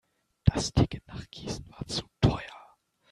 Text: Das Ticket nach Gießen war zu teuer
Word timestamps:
Das 0.45 0.73
Ticket 0.73 1.05
nach 1.07 1.29
Gießen 1.29 1.69
war 1.69 1.85
zu 1.85 2.01
teuer 2.21 2.75